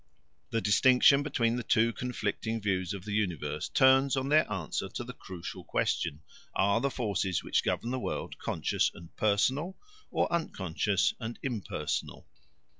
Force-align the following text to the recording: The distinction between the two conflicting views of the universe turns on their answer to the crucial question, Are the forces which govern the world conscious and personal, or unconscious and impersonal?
The 0.49 0.61
distinction 0.61 1.21
between 1.21 1.57
the 1.57 1.61
two 1.63 1.93
conflicting 1.93 2.59
views 2.59 2.91
of 2.91 3.05
the 3.05 3.13
universe 3.13 3.69
turns 3.69 4.17
on 4.17 4.29
their 4.29 4.51
answer 4.51 4.89
to 4.89 5.03
the 5.03 5.13
crucial 5.13 5.63
question, 5.63 6.23
Are 6.55 6.81
the 6.81 6.89
forces 6.89 7.43
which 7.43 7.61
govern 7.63 7.91
the 7.91 7.99
world 7.99 8.39
conscious 8.39 8.89
and 8.95 9.15
personal, 9.15 9.77
or 10.09 10.27
unconscious 10.33 11.13
and 11.19 11.37
impersonal? 11.43 12.25